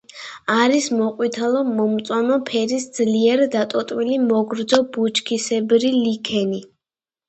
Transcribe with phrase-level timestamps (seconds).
[0.53, 6.69] არის მოყვითალო-მომწვანო ფერის ძლიერ დატოტვილი მოგრძო ბუჩქისებრი ლიქენი.